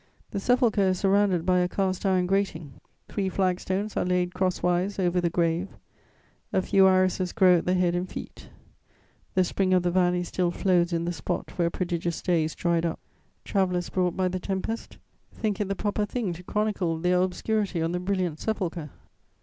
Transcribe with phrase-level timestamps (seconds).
[0.31, 2.73] The sepulchre is surrounded by a cast iron grating;
[3.07, 5.67] three flag stones are laid cross wise over the grave;
[6.51, 8.49] a few irises grow at the head and feet;
[9.35, 12.99] the spring of the valley still flows in the spot where prodigious days dried up.
[13.45, 14.97] Travellers brought by the tempest
[15.35, 18.89] think it the proper thing to chronicle their obscurity on the brilliant sepulchre.